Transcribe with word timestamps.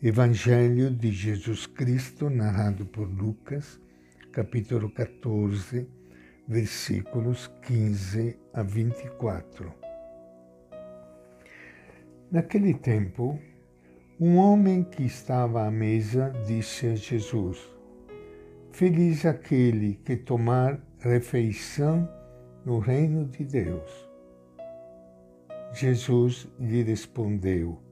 Evangelho 0.00 0.92
de 0.92 1.10
Jesus 1.10 1.66
Cristo, 1.66 2.30
narrado 2.30 2.86
por 2.86 3.08
Lucas, 3.08 3.80
capítulo 4.30 4.88
14, 4.90 5.88
versículos 6.46 7.50
15 7.62 8.38
a 8.54 8.62
24. 8.62 9.74
Naquele 12.30 12.74
tempo, 12.74 13.40
um 14.20 14.36
homem 14.36 14.84
que 14.84 15.02
estava 15.02 15.66
à 15.66 15.70
mesa 15.70 16.32
disse 16.46 16.86
a 16.86 16.94
Jesus: 16.94 17.58
Feliz 18.70 19.26
aquele 19.26 19.96
que 20.04 20.16
tomar 20.16 20.80
refeição 21.00 22.08
no 22.64 22.78
reino 22.78 23.24
de 23.24 23.44
Deus. 23.44 24.08
Jesus 25.72 26.46
lhe 26.56 26.84
respondeu: 26.84 27.87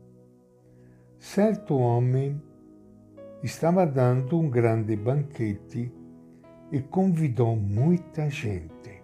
Certo 1.35 1.77
homem 1.77 2.41
estava 3.43 3.85
dando 3.85 4.39
um 4.39 4.49
grande 4.49 4.95
banquete 4.95 5.93
e 6.71 6.81
convidou 6.81 7.57
muita 7.57 8.31
gente. 8.31 9.03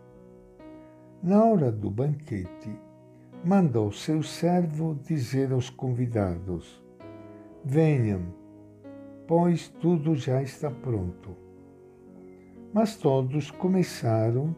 Na 1.21 1.45
hora 1.45 1.73
do 1.73 1.91
banquete, 1.91 2.71
mandou 3.45 3.91
seu 3.91 4.23
servo 4.23 4.95
dizer 5.03 5.53
aos 5.53 5.69
convidados: 5.69 6.81
Venham, 7.65 8.33
pois 9.27 9.69
tudo 9.69 10.15
já 10.15 10.41
está 10.41 10.71
pronto. 10.71 11.37
Mas 12.73 12.97
todos 12.97 13.51
começaram 13.51 14.55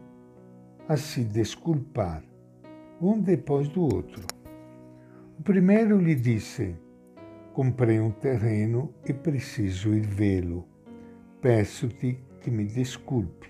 a 0.87 0.98
se 0.98 1.24
desculpar, 1.24 2.23
um 3.01 3.18
depois 3.18 3.68
do 3.68 3.82
outro. 3.84 4.26
O 5.38 5.42
primeiro 5.42 5.98
lhe 5.98 6.15
disse: 6.15 6.84
Comprei 7.54 8.00
um 8.00 8.10
terreno 8.10 8.92
e 9.06 9.12
preciso 9.12 9.95
ir 9.95 10.04
vê-lo. 10.04 10.66
Peço-te 11.40 12.18
que 12.40 12.51
me 12.51 12.65
desculpe. 12.65 13.48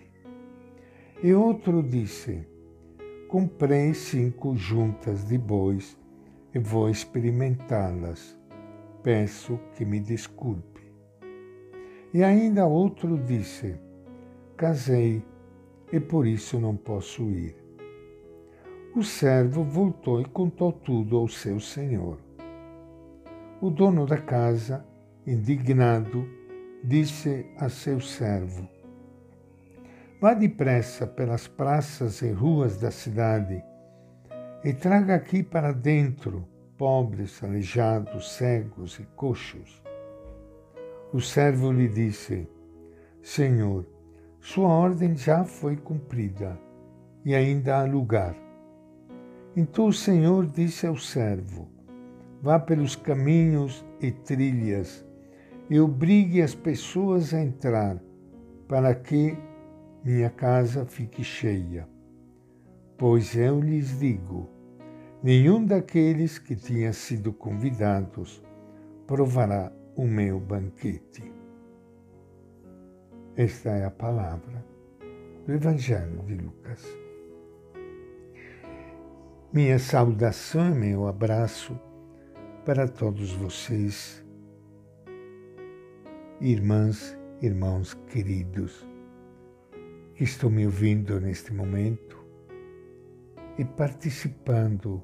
E 1.22 1.32
outro 1.32 1.82
disse: 1.82 2.46
Comprei 3.28 3.94
cinco 3.94 4.54
juntas 4.54 5.26
de 5.26 5.38
bois 5.38 5.98
e 6.54 6.58
vou 6.58 6.90
experimentá-las. 6.90 8.38
Peço 9.02 9.58
que 9.74 9.86
me 9.86 10.00
desculpe. 10.00 10.82
E 12.12 12.22
ainda 12.22 12.66
outro 12.66 13.16
disse: 13.16 13.74
Casei 14.54 15.24
e 15.90 15.98
por 15.98 16.26
isso 16.26 16.60
não 16.60 16.76
posso 16.76 17.22
ir. 17.30 17.56
O 18.94 19.02
servo 19.02 19.64
voltou 19.64 20.20
e 20.20 20.26
contou 20.26 20.72
tudo 20.72 21.16
ao 21.16 21.26
seu 21.26 21.58
senhor. 21.58 22.18
O 23.64 23.70
dono 23.70 24.04
da 24.04 24.18
casa, 24.18 24.84
indignado, 25.26 26.28
disse 26.84 27.46
a 27.56 27.70
seu 27.70 27.98
servo: 27.98 28.68
Vá 30.20 30.34
depressa 30.34 31.06
pelas 31.06 31.48
praças 31.48 32.20
e 32.20 32.30
ruas 32.30 32.76
da 32.76 32.90
cidade 32.90 33.64
e 34.62 34.74
traga 34.74 35.14
aqui 35.14 35.42
para 35.42 35.72
dentro 35.72 36.46
pobres, 36.76 37.42
aleijados, 37.42 38.34
cegos 38.34 38.98
e 38.98 39.04
coxos. 39.16 39.82
O 41.10 41.18
servo 41.18 41.72
lhe 41.72 41.88
disse: 41.88 42.46
Senhor, 43.22 43.86
sua 44.40 44.68
ordem 44.68 45.16
já 45.16 45.42
foi 45.42 45.74
cumprida 45.78 46.60
e 47.24 47.34
ainda 47.34 47.80
há 47.80 47.84
lugar. 47.84 48.36
Então 49.56 49.86
o 49.86 49.92
Senhor 49.92 50.44
disse 50.44 50.86
ao 50.86 50.98
servo: 50.98 51.73
Vá 52.44 52.58
pelos 52.58 52.94
caminhos 52.94 53.82
e 54.02 54.12
trilhas 54.12 55.02
e 55.70 55.80
obrigue 55.80 56.42
as 56.42 56.54
pessoas 56.54 57.32
a 57.32 57.40
entrar, 57.40 57.98
para 58.68 58.94
que 58.94 59.34
minha 60.04 60.28
casa 60.28 60.84
fique 60.84 61.24
cheia. 61.24 61.88
Pois 62.98 63.34
eu 63.34 63.58
lhes 63.62 63.98
digo: 63.98 64.46
nenhum 65.22 65.64
daqueles 65.64 66.38
que 66.38 66.54
tinha 66.54 66.92
sido 66.92 67.32
convidados 67.32 68.44
provará 69.06 69.72
o 69.96 70.06
meu 70.06 70.38
banquete. 70.38 71.32
Esta 73.34 73.70
é 73.70 73.86
a 73.86 73.90
palavra 73.90 74.62
do 75.46 75.50
Evangelho 75.54 76.22
de 76.26 76.34
Lucas. 76.34 76.84
Minha 79.50 79.78
saudação 79.78 80.72
e 80.72 80.74
meu 80.74 81.08
abraço 81.08 81.74
para 82.64 82.88
todos 82.88 83.32
vocês, 83.32 84.24
irmãs, 86.40 87.14
irmãos 87.42 87.92
queridos, 88.06 88.88
que 90.14 90.24
estão 90.24 90.48
me 90.48 90.64
ouvindo 90.64 91.20
neste 91.20 91.52
momento 91.52 92.24
e 93.58 93.66
participando 93.66 95.02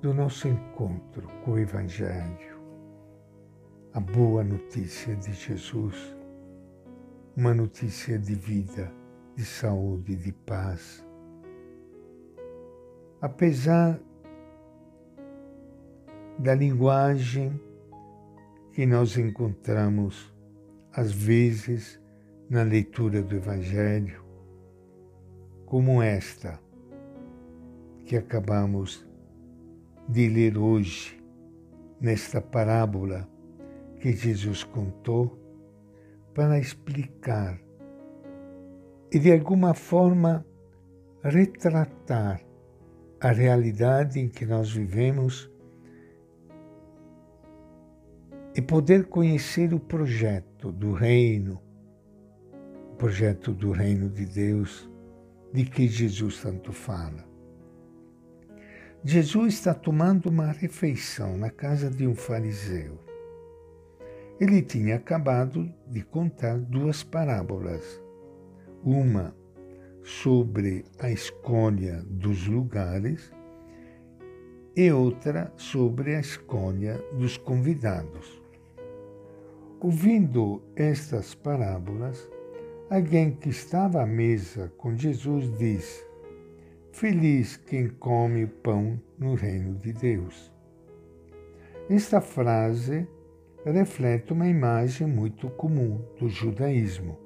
do 0.00 0.12
nosso 0.12 0.48
encontro 0.48 1.28
com 1.44 1.52
o 1.52 1.58
Evangelho, 1.58 2.60
a 3.94 4.00
boa 4.00 4.42
notícia 4.42 5.14
de 5.14 5.32
Jesus, 5.32 6.16
uma 7.36 7.54
notícia 7.54 8.18
de 8.18 8.34
vida, 8.34 8.92
de 9.36 9.44
saúde, 9.44 10.16
de 10.16 10.32
paz. 10.32 11.06
Apesar 13.20 14.00
da 16.42 16.56
linguagem 16.56 17.52
que 18.72 18.84
nós 18.84 19.16
encontramos, 19.16 20.34
às 20.92 21.12
vezes, 21.12 22.02
na 22.50 22.64
leitura 22.64 23.22
do 23.22 23.36
Evangelho, 23.36 24.24
como 25.64 26.02
esta 26.02 26.58
que 28.04 28.16
acabamos 28.16 29.06
de 30.08 30.28
ler 30.28 30.58
hoje, 30.58 31.16
nesta 32.00 32.40
parábola 32.40 33.28
que 34.00 34.12
Jesus 34.12 34.64
contou, 34.64 35.38
para 36.34 36.58
explicar 36.58 37.56
e, 39.12 39.18
de 39.20 39.30
alguma 39.32 39.74
forma, 39.74 40.44
retratar 41.22 42.42
a 43.20 43.30
realidade 43.30 44.18
em 44.18 44.28
que 44.28 44.44
nós 44.44 44.72
vivemos 44.72 45.51
e 48.54 48.60
poder 48.60 49.06
conhecer 49.06 49.72
o 49.72 49.80
projeto 49.80 50.70
do 50.70 50.92
reino, 50.92 51.60
o 52.92 52.96
projeto 52.96 53.52
do 53.52 53.72
reino 53.72 54.08
de 54.08 54.26
Deus, 54.26 54.88
de 55.52 55.64
que 55.64 55.88
Jesus 55.88 56.40
tanto 56.40 56.72
fala. 56.72 57.24
Jesus 59.04 59.54
está 59.54 59.74
tomando 59.74 60.28
uma 60.28 60.52
refeição 60.52 61.36
na 61.36 61.50
casa 61.50 61.90
de 61.90 62.06
um 62.06 62.14
fariseu. 62.14 62.98
Ele 64.38 64.62
tinha 64.62 64.96
acabado 64.96 65.72
de 65.88 66.02
contar 66.02 66.58
duas 66.58 67.02
parábolas. 67.02 68.00
Uma 68.84 69.34
sobre 70.02 70.84
a 70.98 71.10
escolha 71.10 72.02
dos 72.08 72.46
lugares 72.46 73.32
e 74.74 74.90
outra 74.90 75.52
sobre 75.56 76.16
a 76.16 76.20
escolha 76.20 76.96
dos 77.12 77.36
convidados. 77.36 78.41
Ouvindo 79.84 80.62
estas 80.76 81.34
parábolas, 81.34 82.30
alguém 82.88 83.32
que 83.32 83.48
estava 83.48 84.00
à 84.00 84.06
mesa 84.06 84.72
com 84.78 84.96
Jesus 84.96 85.52
disse: 85.58 86.06
Feliz 86.92 87.56
quem 87.56 87.88
come 87.88 88.44
o 88.44 88.48
pão 88.48 89.02
no 89.18 89.34
reino 89.34 89.74
de 89.74 89.92
Deus. 89.92 90.52
Esta 91.90 92.20
frase 92.20 93.08
reflete 93.64 94.32
uma 94.32 94.46
imagem 94.46 95.08
muito 95.08 95.50
comum 95.50 96.00
do 96.16 96.28
judaísmo. 96.28 97.18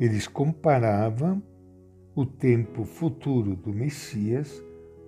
Eles 0.00 0.26
comparavam 0.26 1.40
o 2.16 2.26
tempo 2.26 2.84
futuro 2.84 3.54
do 3.54 3.72
Messias 3.72 4.60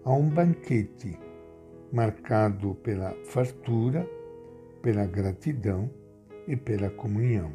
a 0.04 0.12
um 0.12 0.30
banquete 0.30 1.18
marcado 1.92 2.76
pela 2.76 3.12
fartura, 3.24 4.08
pela 4.80 5.04
gratidão 5.04 5.90
e 6.48 6.56
pela 6.56 6.88
comunhão, 6.88 7.52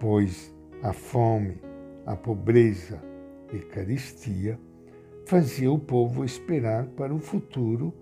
pois 0.00 0.52
a 0.82 0.92
fome, 0.92 1.56
a 2.04 2.16
pobreza 2.16 3.00
e 3.52 3.60
caristia 3.60 4.58
fazia 5.24 5.70
o 5.70 5.78
povo 5.78 6.24
esperar 6.24 6.86
para 6.88 7.14
o 7.14 7.20
futuro 7.20 7.94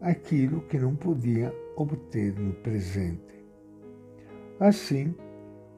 aquilo 0.00 0.62
que 0.62 0.78
não 0.78 0.96
podia 0.96 1.54
obter 1.76 2.32
no 2.38 2.54
presente. 2.54 3.44
Assim, 4.58 5.14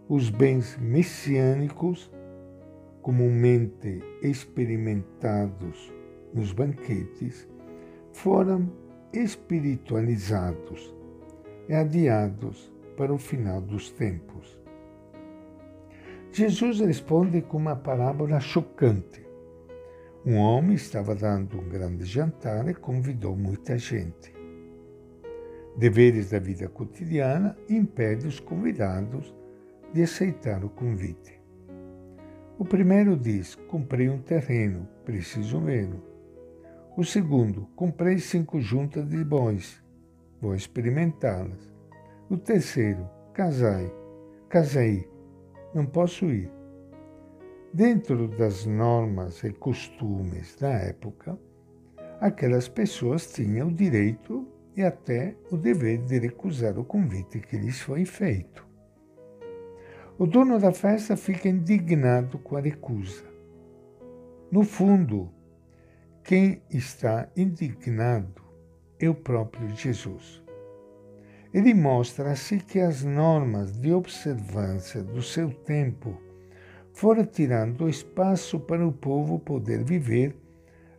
os 0.08 0.30
bens 0.30 0.78
messiânicos, 0.78 2.12
comumente 3.00 4.00
experimentados 4.22 5.92
nos 6.32 6.52
banquetes, 6.52 7.48
foram 8.12 8.70
espiritualizados 9.12 10.94
e 11.68 11.74
adiados 11.74 12.71
para 13.02 13.12
o 13.12 13.18
final 13.18 13.60
dos 13.60 13.90
tempos. 13.90 14.60
Jesus 16.30 16.78
responde 16.78 17.42
com 17.42 17.56
uma 17.56 17.74
parábola 17.74 18.38
chocante. 18.38 19.26
Um 20.24 20.36
homem 20.36 20.76
estava 20.76 21.12
dando 21.12 21.58
um 21.58 21.68
grande 21.68 22.04
jantar 22.04 22.68
e 22.68 22.74
convidou 22.74 23.34
muita 23.34 23.76
gente. 23.76 24.32
Deveres 25.76 26.30
da 26.30 26.38
vida 26.38 26.68
cotidiana 26.68 27.56
impede 27.68 28.28
os 28.28 28.38
convidados 28.38 29.34
de 29.92 30.04
aceitar 30.04 30.64
o 30.64 30.70
convite. 30.70 31.42
O 32.56 32.64
primeiro 32.64 33.16
diz: 33.16 33.56
Comprei 33.66 34.08
um 34.08 34.22
terreno, 34.22 34.88
preciso 35.04 35.58
vê-lo. 35.58 36.00
O 36.96 37.02
segundo: 37.02 37.66
Comprei 37.74 38.18
cinco 38.18 38.60
juntas 38.60 39.08
de 39.08 39.24
bois, 39.24 39.82
vou 40.40 40.54
experimentá-las. 40.54 41.71
O 42.32 42.38
terceiro: 42.38 43.06
Casai, 43.34 43.92
casei, 44.48 45.06
não 45.74 45.84
posso 45.84 46.24
ir. 46.24 46.50
Dentro 47.74 48.26
das 48.26 48.64
normas 48.64 49.44
e 49.44 49.52
costumes 49.52 50.56
da 50.56 50.70
época, 50.70 51.38
aquelas 52.18 52.68
pessoas 52.68 53.30
tinham 53.30 53.68
o 53.68 53.74
direito 53.74 54.48
e 54.74 54.82
até 54.82 55.36
o 55.50 55.58
dever 55.58 55.98
de 56.06 56.20
recusar 56.20 56.78
o 56.78 56.86
convite 56.86 57.38
que 57.38 57.58
lhes 57.58 57.82
foi 57.82 58.06
feito. 58.06 58.66
O 60.18 60.26
dono 60.26 60.58
da 60.58 60.72
festa 60.72 61.18
fica 61.18 61.50
indignado 61.50 62.38
com 62.38 62.56
a 62.56 62.60
recusa. 62.62 63.26
No 64.50 64.64
fundo, 64.64 65.30
quem 66.24 66.62
está 66.70 67.28
indignado 67.36 68.42
é 68.98 69.06
o 69.06 69.14
próprio 69.14 69.68
Jesus. 69.76 70.42
Ele 71.52 71.74
mostra-se 71.74 72.58
que 72.58 72.80
as 72.80 73.02
normas 73.02 73.72
de 73.72 73.92
observância 73.92 75.02
do 75.02 75.20
seu 75.20 75.50
tempo 75.50 76.16
foram 76.92 77.26
tirando 77.26 77.88
espaço 77.88 78.58
para 78.58 78.86
o 78.86 78.92
povo 78.92 79.38
poder 79.38 79.84
viver 79.84 80.34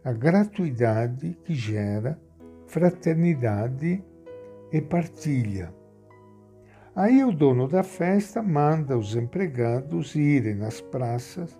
a 0.04 0.12
gratuidade 0.12 1.38
que 1.44 1.56
gera 1.56 2.20
fraternidade 2.68 4.04
e 4.72 4.82
partilha. 4.82 5.74
Aí 6.96 7.24
o 7.24 7.32
dono 7.32 7.68
da 7.68 7.82
festa 7.82 8.42
manda 8.42 8.98
os 8.98 9.16
empregados 9.16 10.14
irem 10.14 10.56
nas 10.56 10.82
praças 10.82 11.58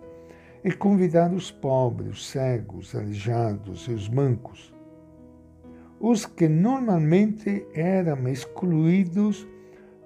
e 0.62 0.70
convidar 0.72 1.32
os 1.32 1.50
pobres, 1.50 2.10
os 2.10 2.26
cegos, 2.28 2.94
aleijados 2.94 3.88
e 3.88 3.92
os 3.92 4.08
mancos 4.08 4.73
os 6.06 6.26
que 6.26 6.46
normalmente 6.50 7.66
eram 7.72 8.28
excluídos 8.28 9.48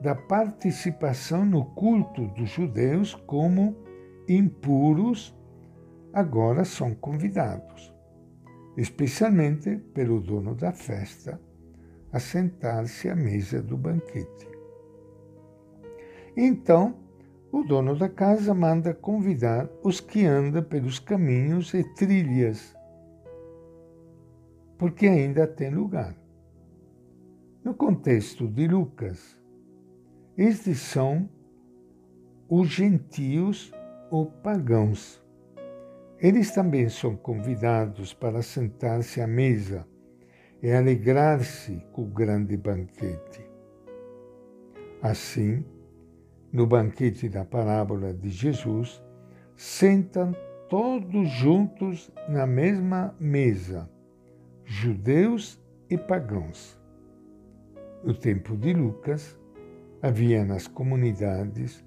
da 0.01 0.15
participação 0.15 1.45
no 1.45 1.65
culto 1.65 2.29
dos 2.29 2.51
judeus 2.51 3.17
como 3.27 3.77
impuros, 4.29 5.37
agora 6.13 6.65
são 6.65 6.95
convidados, 6.95 7.93
especialmente 8.77 9.77
pelo 9.93 10.21
dono 10.21 10.55
da 10.55 10.71
festa, 10.71 11.41
a 12.13 12.21
sentar-se 12.21 13.11
à 13.11 13.17
mesa 13.17 13.61
do 13.61 13.77
banquete. 13.77 14.49
Então, 16.37 16.95
o 17.51 17.65
dono 17.65 17.99
da 17.99 18.09
casa 18.09 18.55
manda 18.55 18.95
convidar 18.95 19.69
os 19.83 19.99
que 19.99 20.25
andam 20.25 20.63
pelos 20.63 21.01
caminhos 21.01 21.75
e 21.75 21.83
trilhas 21.83 22.78
porque 24.79 25.09
ainda 25.09 25.47
tem 25.47 25.71
lugar. 25.71 26.15
No 27.65 27.75
contexto 27.75 28.47
de 28.47 28.69
Lucas, 28.69 29.37
estes 30.37 30.79
são 30.79 31.29
os 32.49 32.69
gentios 32.69 33.73
ou 34.09 34.27
pagãos. 34.27 35.23
Eles 36.21 36.53
também 36.53 36.89
são 36.89 37.17
convidados 37.17 38.15
para 38.15 38.41
sentar-se 38.41 39.21
à 39.21 39.27
mesa 39.27 39.87
e 40.63 40.71
alegrar-se 40.71 41.85
com 41.93 42.03
o 42.03 42.07
grande 42.07 42.57
banquete. 42.57 43.45
Assim, 45.03 45.65
no 46.53 46.67
banquete 46.67 47.29
da 47.29 47.45
parábola 47.45 48.15
de 48.15 48.31
Jesus, 48.31 49.03
sentam 49.57 50.33
todos 50.69 51.29
juntos 51.29 52.11
na 52.29 52.47
mesma 52.47 53.15
mesa 53.21 53.89
judeus 54.71 55.59
e 55.89 55.97
pagãos. 55.97 56.79
No 58.05 58.13
tempo 58.13 58.55
de 58.55 58.75
Lucas, 58.75 59.41
havia 60.03 60.45
nas 60.45 60.69
comunidades 60.69 61.83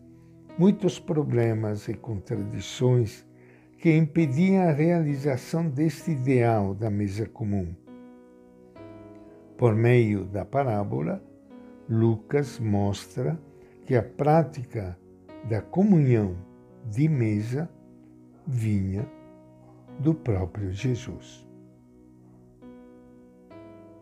muitos 0.57 0.97
problemas 0.97 1.87
e 1.87 1.93
contradições 1.93 3.23
que 3.77 3.95
impediam 3.95 4.67
a 4.67 4.71
realização 4.71 5.69
deste 5.69 6.09
ideal 6.09 6.73
da 6.73 6.89
mesa 6.89 7.27
comum. 7.27 7.71
Por 9.59 9.75
meio 9.75 10.25
da 10.25 10.43
parábola, 10.43 11.23
Lucas 11.87 12.59
mostra 12.59 13.39
que 13.85 13.95
a 13.95 14.01
prática 14.01 14.97
da 15.47 15.61
comunhão 15.61 16.35
de 16.89 17.07
mesa 17.07 17.69
vinha 18.47 19.07
do 19.99 20.15
próprio 20.15 20.71
Jesus. 20.71 21.50